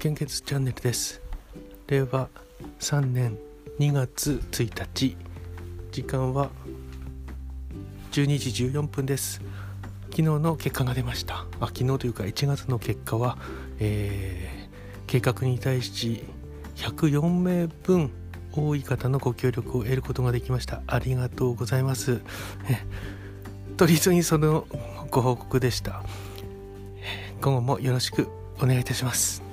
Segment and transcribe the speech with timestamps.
[0.00, 1.20] 献血チャンネルです。
[1.86, 2.30] 令和
[2.78, 3.36] 3年
[3.78, 5.14] 2月1日。
[5.92, 6.48] 時間は
[8.10, 9.42] 12時14分です。
[10.04, 11.44] 昨日の結果が出ました。
[11.60, 13.36] あ昨日というか1月の結果は、
[13.78, 16.24] えー、計画に対し
[16.76, 18.10] 104名分
[18.52, 20.80] 多い方のご協力を得ることができました。
[20.86, 22.22] ありがとうございます。
[22.70, 22.78] え
[23.76, 24.66] 取りずにその
[25.10, 26.02] ご報告でした。
[27.42, 28.28] 今後もよろしく
[28.62, 29.49] お願いいたします。